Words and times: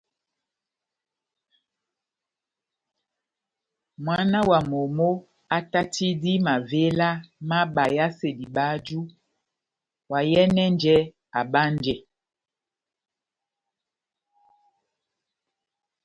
Mwána 4.03 4.39
wa 4.49 4.59
momó 4.69 5.09
átátidi 5.57 6.33
mavéla 6.45 7.09
má 7.49 7.59
bayasedi 7.75 8.45
báju, 8.55 8.99
oháyɛnɛjɛ 10.09 10.95
abánjɛ, 11.39 11.95